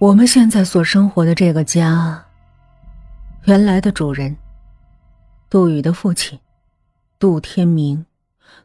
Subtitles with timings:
[0.00, 2.24] 我们现在所生活的这个家，
[3.44, 4.34] 原来的主人
[5.50, 6.40] 杜宇的父亲
[7.18, 8.06] 杜天明，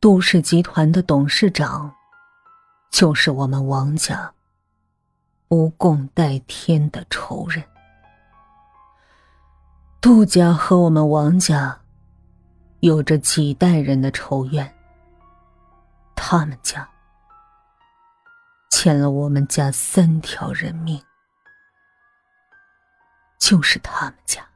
[0.00, 1.94] 杜氏集团的董事长，
[2.90, 4.32] 就是我们王家
[5.46, 7.62] 不共戴天的仇人。
[10.00, 11.78] 杜家和我们王家
[12.80, 14.74] 有着几代人的仇怨，
[16.16, 16.88] 他们家
[18.68, 21.00] 欠了我们家三条人命。
[23.40, 24.46] 就是他们家，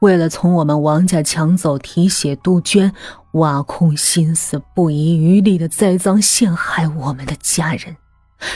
[0.00, 2.92] 为了从我们王家抢走提血杜鹃，
[3.32, 7.96] 挖空心思、不遗余力的栽赃陷害我们的家人，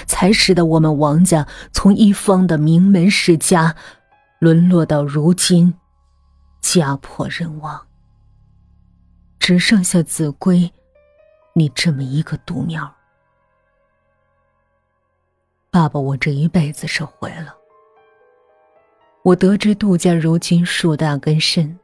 [0.06, 3.76] 才使得我们王家从一方的名门世家，
[4.40, 5.74] 沦落到如今
[6.60, 7.86] 家破人亡，
[9.38, 10.72] 只剩下子规
[11.54, 12.92] 你这么一个独苗。
[15.70, 17.54] 爸爸，我这一辈子是毁了。
[19.24, 21.78] 我得知杜家如今树大根深，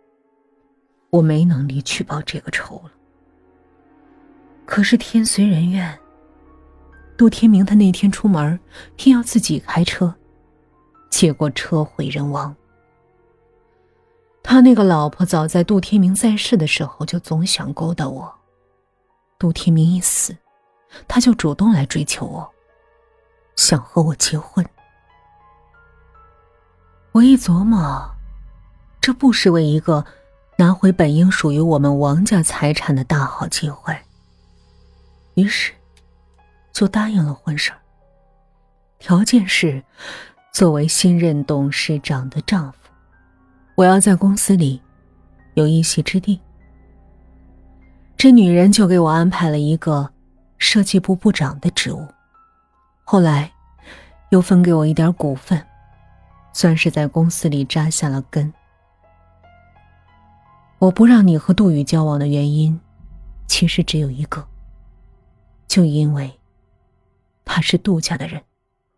[1.09, 2.91] 我没能力去报这个仇了。
[4.67, 5.99] 可是天随人愿，
[7.17, 8.61] 杜天明他那天出门，
[8.95, 10.15] 偏要自己开车，
[11.09, 12.55] 结果车毁人亡。
[14.43, 18.31] 他那个老婆早在杜天明在世的时候就总想勾搭我，
[19.39, 20.37] 杜天明一死，
[21.09, 22.47] 他就主动来追求我，
[23.57, 24.63] 想和我结婚。
[27.21, 28.11] 我一琢磨，
[28.99, 30.07] 这不失为一个
[30.57, 33.95] 拿回本应属于我们王家财产的大好机会。
[35.35, 35.75] 于是，
[36.73, 37.73] 就答应了婚事
[38.99, 39.85] 条件是，
[40.51, 42.79] 作为新任董事长的丈夫，
[43.75, 44.81] 我要在公司里
[45.53, 46.41] 有一席之地。
[48.17, 50.11] 这女人就给我安排了一个
[50.57, 52.09] 设计部部长的职务，
[53.05, 53.53] 后来
[54.31, 55.63] 又分给我一点股份。
[56.53, 58.53] 算是在公司里扎下了根。
[60.79, 62.81] 我不让你和杜宇交往的原因，
[63.47, 64.47] 其实只有一个，
[65.69, 66.41] 就因为
[67.45, 68.43] 他是杜家的人，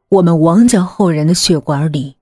[0.08, 2.16] 我们王家后人的血管里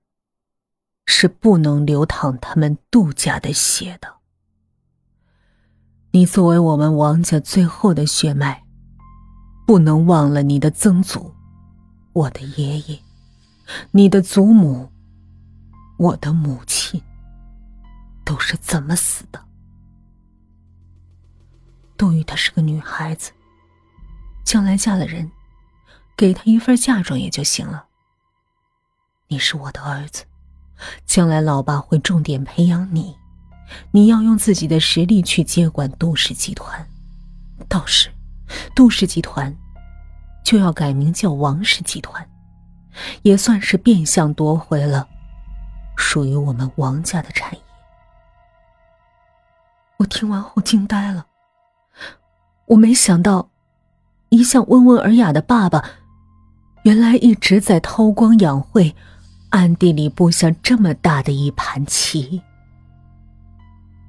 [1.05, 4.07] 是不能流淌他们杜家的血的。
[6.11, 8.63] 你作为我们王家最后的血脉，
[9.67, 11.33] 不能忘了你的曾祖，
[12.13, 12.99] 我的爷爷，
[13.91, 14.89] 你的祖母。
[16.01, 16.99] 我的母亲
[18.25, 19.39] 都是怎么死的？
[21.95, 23.31] 杜宇她是个女孩子，
[24.43, 25.31] 将来嫁了人，
[26.17, 27.85] 给她一份嫁妆也就行了。
[29.27, 30.25] 你是我的儿子，
[31.05, 33.15] 将来老爸会重点培养你，
[33.91, 36.89] 你要用自己的实力去接管杜氏集团，
[37.69, 38.09] 到时
[38.75, 39.55] 杜氏集团
[40.43, 42.27] 就要改名叫王氏集团，
[43.21, 45.07] 也算是变相夺回了。
[45.95, 47.61] 属于我们王家的产业。
[49.97, 51.27] 我听完后惊呆了。
[52.65, 53.49] 我没想到，
[54.29, 55.83] 一向温文尔雅的爸爸，
[56.83, 58.95] 原来一直在韬光养晦，
[59.49, 62.41] 暗地里布下这么大的一盘棋。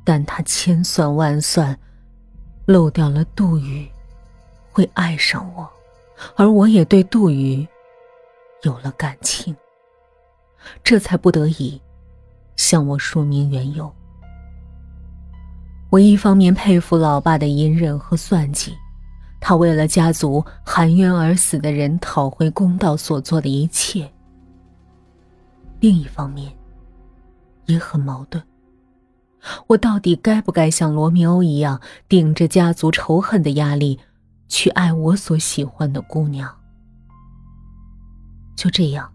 [0.04, 1.78] 但他千算万算，
[2.66, 3.88] 漏掉了杜宇
[4.70, 5.68] 会爱上我，
[6.36, 7.66] 而我也对杜宇
[8.62, 9.54] 有了感情。
[10.82, 11.80] 这才不得已
[12.56, 13.92] 向我说明缘由。
[15.90, 18.72] 我一方面佩服老爸的隐忍和算计，
[19.40, 24.06] 他为了家族含冤而死的人讨回公道所做的一切；
[25.80, 26.50] 另一方面，
[27.66, 28.42] 也很矛盾。
[29.66, 34.00] 我到底该不该像罗密欧一样，顶着家族仇恨的压力，
[34.48, 36.48] 去爱我所喜欢的姑娘？
[38.56, 39.11] 就这样。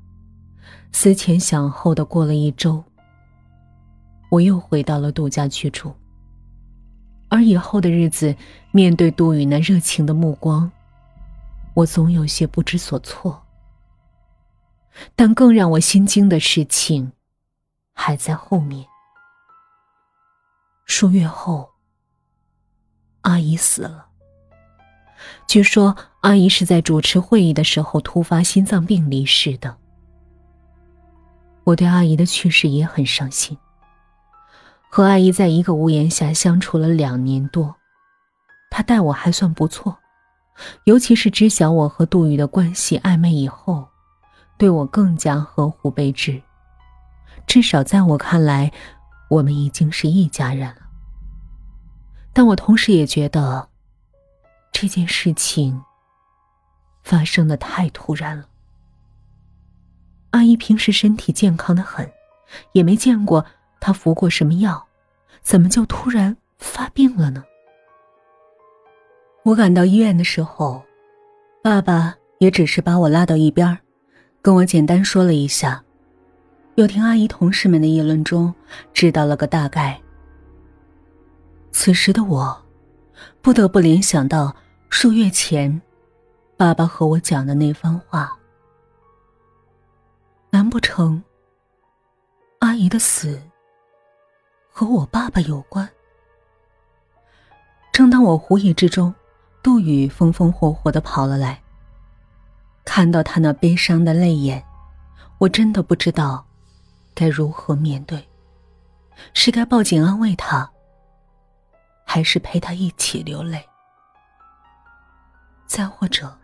[0.91, 2.83] 思前想后的过了一周，
[4.29, 5.93] 我又回到了杜家居住。
[7.29, 8.35] 而以后的日子，
[8.71, 10.71] 面对杜宇那热情的目光，
[11.73, 13.43] 我总有些不知所措。
[15.15, 17.11] 但更让我心惊的事情，
[17.93, 18.87] 还在后面。
[20.85, 21.69] 数月后，
[23.21, 24.07] 阿姨死了。
[25.47, 29.77] 据说阿姨是在主持会议的时候突发心脏病离世的。
[31.67, 33.57] 我对阿姨的去世也很伤心。
[34.89, 37.75] 和阿姨在一个屋檐下相处了两年多，
[38.69, 39.97] 她待我还算不错，
[40.85, 43.89] 尤其是知晓我和杜宇的关系暧昧以后，
[44.57, 46.41] 对我更加呵护备至。
[47.45, 48.71] 至少在我看来，
[49.29, 50.87] 我们已经是一家人了。
[52.31, 53.67] 但我同时也觉得，
[54.71, 55.83] 这件事情
[57.03, 58.45] 发生的太突然了。
[60.31, 62.09] 阿姨平时身体健康的很，
[62.73, 63.45] 也没见过
[63.79, 64.87] 她服过什么药，
[65.41, 67.43] 怎么就突然发病了呢？
[69.43, 70.83] 我赶到医院的时候，
[71.63, 73.77] 爸爸也只是把我拉到一边
[74.41, 75.83] 跟我简单说了一下，
[76.75, 78.53] 又听阿姨同事们的议论中，
[78.93, 79.99] 知道了个大概。
[81.71, 82.65] 此时的我，
[83.41, 84.55] 不得不联想到
[84.89, 85.81] 数月前，
[86.57, 88.36] 爸爸和我讲的那番话。
[90.57, 91.21] 难不成，
[92.61, 93.39] 阿姨的死
[94.71, 95.87] 和我爸爸有关？
[97.93, 99.13] 正当我狐疑之中。
[99.61, 101.61] 杜宇风风火火的跑了来。
[102.83, 104.65] 看到他那悲伤的泪眼，
[105.37, 106.43] 我真的不知道
[107.13, 108.27] 该如何面对。
[109.35, 110.67] 是该报警安慰他，
[112.03, 113.63] 还是陪他一起流泪？
[115.67, 116.35] 再或者，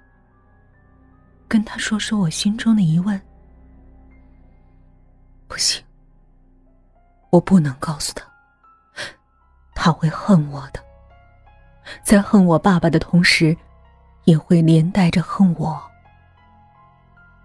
[1.48, 3.20] 跟他说说我心中的疑问？
[5.54, 5.84] 不行，
[7.30, 8.26] 我不能告诉他，
[9.76, 10.84] 他会恨我的。
[12.04, 13.56] 在恨我爸爸的同时，
[14.24, 15.80] 也会连带着恨我。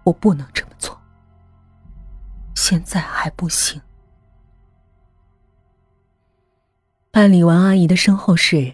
[0.05, 0.99] 我不能这么做。
[2.55, 3.79] 现在还不行。
[7.11, 8.73] 办理完阿姨的身后事，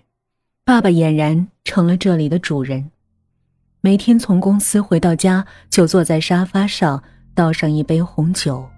[0.64, 2.90] 爸爸俨然成了这里的主人。
[3.81, 7.04] 每天从公司回到家，就坐在沙发上，
[7.34, 8.70] 倒上一杯红酒，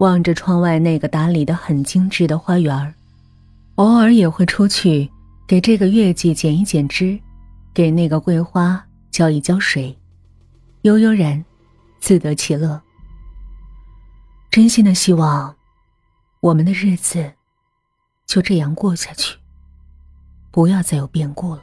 [0.00, 2.94] 望着窗外那个打理的很精致的花园
[3.74, 5.10] 偶尔也会出去。
[5.46, 7.18] 给这个月季剪一剪枝，
[7.74, 9.98] 给那个桂花浇一浇水，
[10.82, 11.44] 悠悠然，
[11.98, 12.80] 自得其乐。
[14.48, 15.56] 真心的希望，
[16.38, 17.32] 我们的日子
[18.26, 19.36] 就这样过下去，
[20.52, 21.62] 不要再有变故了。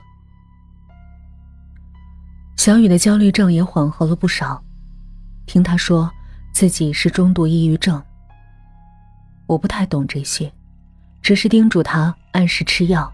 [2.57, 4.61] 小雨的焦虑症也缓和了不少，
[5.45, 6.11] 听他说
[6.53, 8.03] 自己是中度抑郁症。
[9.47, 10.51] 我不太懂这些，
[11.21, 13.11] 只是叮嘱他按时吃药。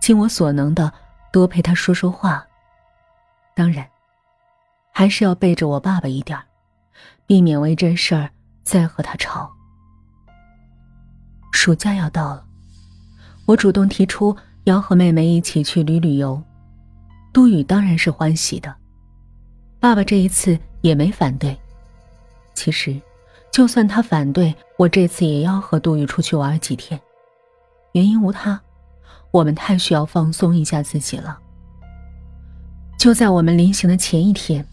[0.00, 0.90] 尽我所能的
[1.30, 2.44] 多陪他说说话。
[3.54, 3.86] 当然，
[4.90, 6.38] 还是要背着我爸爸一点
[7.26, 8.30] 避免为这事儿
[8.62, 9.52] 再和他吵。
[11.52, 12.44] 暑假要到了，
[13.44, 14.34] 我主动提出
[14.64, 16.42] 要和妹妹一起去旅旅游，
[17.32, 18.74] 杜宇当然是欢喜的。
[19.78, 21.54] 爸爸这一次也没反对。
[22.54, 22.98] 其实，
[23.52, 27.00] 就算他反对，我这次也要和杜宇出去玩几天，
[27.92, 28.60] 原因无他。
[29.32, 31.38] 我们太需要放松一下自己了。
[32.98, 34.64] 就在我们临行的前一天，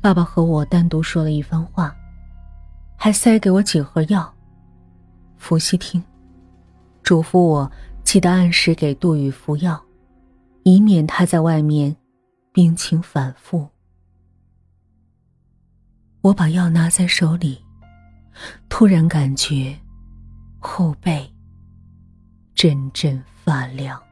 [0.00, 1.94] 爸爸和我单独说了一番话，
[2.96, 4.32] 还塞给我几盒药。
[5.36, 6.02] 伏羲听，
[7.02, 7.70] 嘱咐我
[8.02, 9.80] 记得按时给杜宇服药，
[10.64, 11.96] 以免他在外面
[12.52, 13.68] 病情反复。
[16.22, 17.62] 我把药拿在手里，
[18.68, 19.76] 突然感觉
[20.60, 21.30] 后背。
[22.58, 24.07] 阵阵发凉。